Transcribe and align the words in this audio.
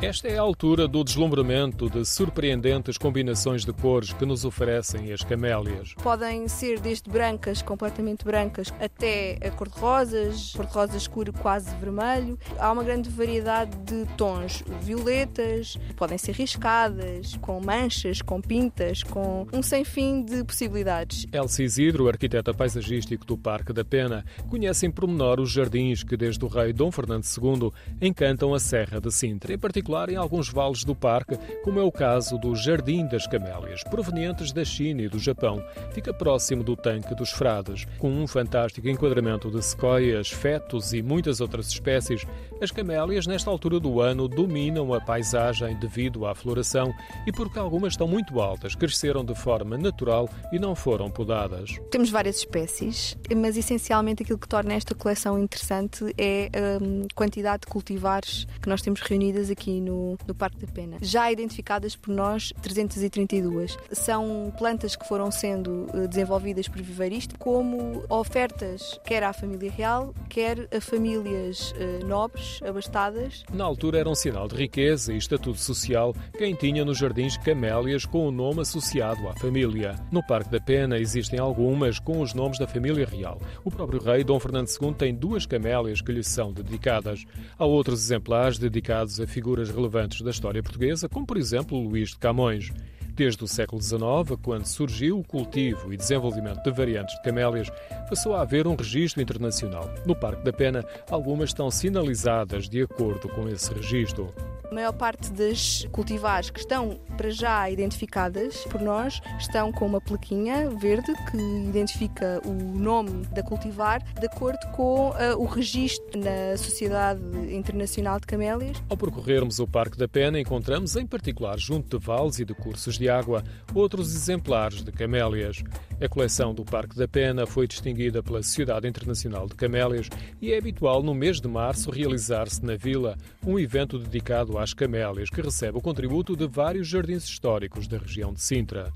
Esta 0.00 0.28
é 0.28 0.38
a 0.38 0.42
altura 0.42 0.86
do 0.86 1.02
deslumbramento 1.02 1.90
de 1.90 2.04
surpreendentes 2.04 2.96
combinações 2.96 3.64
de 3.64 3.72
cores 3.72 4.12
que 4.12 4.24
nos 4.24 4.44
oferecem 4.44 5.12
as 5.12 5.24
camélias. 5.24 5.92
Podem 5.94 6.46
ser 6.46 6.78
desde 6.78 7.10
brancas, 7.10 7.62
completamente 7.62 8.24
brancas, 8.24 8.72
até 8.80 9.40
a 9.44 9.50
cor-de-rosas, 9.50 10.52
cor-de-rosa 10.52 10.96
escuro 10.96 11.32
quase 11.32 11.74
vermelho. 11.80 12.38
Há 12.60 12.70
uma 12.70 12.84
grande 12.84 13.10
variedade 13.10 13.76
de 13.78 14.06
tons, 14.16 14.62
violetas, 14.82 15.76
podem 15.96 16.16
ser 16.16 16.36
riscadas, 16.36 17.36
com 17.38 17.60
manchas, 17.60 18.22
com 18.22 18.40
pintas, 18.40 19.02
com 19.02 19.48
um 19.52 19.64
sem 19.64 19.82
fim 19.84 20.24
de 20.24 20.44
possibilidades. 20.44 21.26
Elsa 21.32 21.64
Isidro, 21.64 22.06
arquiteta 22.06 22.54
paisagístico 22.54 23.26
do 23.26 23.36
Parque 23.36 23.72
da 23.72 23.84
Pena, 23.84 24.24
conhece 24.48 24.86
em 24.86 24.92
pormenor 24.92 25.40
os 25.40 25.50
jardins 25.50 26.04
que 26.04 26.16
desde 26.16 26.44
o 26.44 26.48
rei 26.48 26.72
Dom 26.72 26.92
Fernando 26.92 27.24
II 27.24 27.72
encantam 28.00 28.54
a 28.54 28.60
Serra 28.60 29.00
de 29.00 29.10
Sintra, 29.10 29.52
em 29.52 29.58
particular 29.58 29.87
particular 29.88 30.10
em 30.10 30.16
alguns 30.16 30.50
vales 30.50 30.84
do 30.84 30.94
parque, 30.94 31.38
como 31.64 31.80
é 31.80 31.82
o 31.82 31.90
caso 31.90 32.36
do 32.36 32.54
Jardim 32.54 33.06
das 33.06 33.26
Camélias, 33.26 33.82
provenientes 33.84 34.52
da 34.52 34.64
China 34.64 35.02
e 35.02 35.08
do 35.08 35.18
Japão. 35.18 35.64
Fica 35.92 36.12
próximo 36.12 36.62
do 36.62 36.76
Tanque 36.76 37.14
dos 37.14 37.30
Frades, 37.30 37.86
com 37.98 38.10
um 38.10 38.26
fantástico 38.26 38.86
enquadramento 38.86 39.50
de 39.50 39.64
sequoias, 39.64 40.28
fetos 40.28 40.92
e 40.92 41.00
muitas 41.00 41.40
outras 41.40 41.68
espécies. 41.68 42.26
As 42.60 42.70
camélias, 42.70 43.26
nesta 43.26 43.50
altura 43.50 43.80
do 43.80 44.00
ano, 44.00 44.28
dominam 44.28 44.92
a 44.92 45.00
paisagem 45.00 45.74
devido 45.78 46.26
à 46.26 46.34
floração 46.34 46.92
e 47.26 47.32
porque 47.32 47.58
algumas 47.58 47.94
estão 47.94 48.06
muito 48.06 48.40
altas, 48.40 48.74
cresceram 48.74 49.24
de 49.24 49.34
forma 49.34 49.78
natural 49.78 50.28
e 50.52 50.58
não 50.58 50.74
foram 50.74 51.10
podadas. 51.10 51.78
Temos 51.90 52.10
várias 52.10 52.38
espécies, 52.38 53.16
mas 53.34 53.56
essencialmente 53.56 54.22
aquilo 54.22 54.38
que 54.38 54.48
torna 54.48 54.74
esta 54.74 54.94
coleção 54.94 55.38
interessante 55.38 56.04
é 56.18 56.50
a 56.52 56.82
hum, 56.82 57.06
quantidade 57.14 57.62
de 57.62 57.68
cultivares 57.68 58.46
que 58.60 58.68
nós 58.68 58.82
temos 58.82 59.00
reunidas 59.00 59.50
aqui 59.50 59.77
no, 59.80 60.16
no 60.26 60.34
Parque 60.34 60.64
da 60.64 60.72
Pena. 60.72 60.96
Já 61.00 61.30
identificadas 61.30 61.96
por 61.96 62.14
nós 62.14 62.52
332. 62.62 63.76
São 63.92 64.52
plantas 64.58 64.96
que 64.96 65.06
foram 65.06 65.30
sendo 65.30 65.86
eh, 65.94 66.06
desenvolvidas 66.06 66.68
por 66.68 66.82
viveiristas 66.82 67.36
como 67.38 68.04
ofertas 68.08 68.98
quer 69.04 69.22
à 69.22 69.32
família 69.32 69.70
real, 69.70 70.14
quer 70.28 70.68
a 70.74 70.80
famílias 70.80 71.74
eh, 71.76 72.04
nobres, 72.04 72.60
abastadas. 72.62 73.44
Na 73.52 73.64
altura 73.64 73.98
era 73.98 74.08
um 74.08 74.14
sinal 74.14 74.48
de 74.48 74.56
riqueza 74.56 75.12
e 75.12 75.16
estatuto 75.16 75.58
social 75.58 76.14
quem 76.36 76.54
tinha 76.54 76.84
nos 76.84 76.98
jardins 76.98 77.36
camélias 77.36 78.04
com 78.04 78.26
o 78.26 78.30
nome 78.30 78.60
associado 78.60 79.28
à 79.28 79.34
família. 79.34 79.94
No 80.10 80.24
Parque 80.26 80.50
da 80.50 80.60
Pena 80.60 80.98
existem 80.98 81.38
algumas 81.38 81.98
com 81.98 82.20
os 82.20 82.34
nomes 82.34 82.58
da 82.58 82.66
família 82.66 83.06
real. 83.06 83.40
O 83.64 83.70
próprio 83.70 84.02
rei 84.02 84.24
Dom 84.24 84.38
Fernando 84.38 84.68
II 84.68 84.94
tem 84.94 85.14
duas 85.14 85.46
camélias 85.46 86.00
que 86.00 86.12
lhe 86.12 86.22
são 86.22 86.52
dedicadas. 86.52 87.24
Há 87.58 87.64
outros 87.64 88.02
exemplares 88.02 88.58
dedicados 88.58 89.20
a 89.20 89.26
figuras 89.26 89.67
relevantes 89.68 90.20
da 90.22 90.30
história 90.30 90.62
portuguesa, 90.62 91.08
como 91.08 91.26
por 91.26 91.36
exemplo 91.36 91.78
Luís 91.78 92.10
de 92.10 92.18
Camões. 92.18 92.70
Desde 93.18 93.42
o 93.42 93.48
século 93.48 93.82
XIX, 93.82 94.38
quando 94.40 94.64
surgiu 94.64 95.18
o 95.18 95.24
cultivo 95.24 95.92
e 95.92 95.96
desenvolvimento 95.96 96.62
de 96.62 96.70
variantes 96.70 97.16
de 97.16 97.22
camélias, 97.22 97.68
passou 98.08 98.36
a 98.36 98.42
haver 98.42 98.64
um 98.68 98.76
registro 98.76 99.20
internacional. 99.20 99.90
No 100.06 100.14
Parque 100.14 100.44
da 100.44 100.52
Pena, 100.52 100.84
algumas 101.10 101.50
estão 101.50 101.68
sinalizadas 101.68 102.68
de 102.68 102.80
acordo 102.80 103.28
com 103.28 103.48
esse 103.48 103.74
registro. 103.74 104.32
A 104.70 104.74
maior 104.74 104.92
parte 104.92 105.32
das 105.32 105.86
cultivares 105.90 106.50
que 106.50 106.60
estão 106.60 107.00
para 107.16 107.30
já 107.30 107.70
identificadas 107.70 108.64
por 108.64 108.82
nós 108.82 109.20
estão 109.38 109.72
com 109.72 109.86
uma 109.86 110.00
plaquinha 110.00 110.68
verde 110.70 111.10
que 111.30 111.38
identifica 111.38 112.40
o 112.44 112.52
nome 112.52 113.24
da 113.28 113.42
cultivar 113.42 114.02
de 114.20 114.26
acordo 114.26 114.60
com 114.76 115.08
uh, 115.08 115.38
o 115.38 115.46
registro 115.46 116.20
na 116.20 116.54
Sociedade 116.58 117.20
Internacional 117.50 118.20
de 118.20 118.26
Camélias. 118.26 118.76
Ao 118.90 118.96
percorrermos 118.96 119.58
o 119.58 119.66
Parque 119.66 119.96
da 119.96 120.06
Pena, 120.06 120.38
encontramos, 120.38 120.96
em 120.96 121.06
particular 121.06 121.58
junto 121.58 121.98
de 121.98 122.04
vales 122.04 122.38
e 122.38 122.44
de 122.44 122.54
cursos 122.54 122.98
água, 123.08 123.42
outros 123.74 124.14
exemplares 124.14 124.82
de 124.82 124.92
camélias. 124.92 125.62
A 126.00 126.08
coleção 126.08 126.54
do 126.54 126.64
Parque 126.64 126.96
da 126.96 127.08
Pena 127.08 127.46
foi 127.46 127.66
distinguida 127.66 128.22
pela 128.22 128.42
Sociedade 128.42 128.86
Internacional 128.86 129.46
de 129.46 129.54
Camélias 129.54 130.08
e 130.40 130.52
é 130.52 130.58
habitual 130.58 131.02
no 131.02 131.14
mês 131.14 131.40
de 131.40 131.48
março 131.48 131.90
realizar-se 131.90 132.64
na 132.64 132.76
vila 132.76 133.16
um 133.46 133.58
evento 133.58 133.98
dedicado 133.98 134.58
às 134.58 134.72
camélias, 134.72 135.30
que 135.30 135.40
recebe 135.40 135.78
o 135.78 135.82
contributo 135.82 136.36
de 136.36 136.46
vários 136.46 136.86
jardins 136.86 137.24
históricos 137.24 137.88
da 137.88 137.98
região 137.98 138.32
de 138.32 138.40
Sintra. 138.40 138.92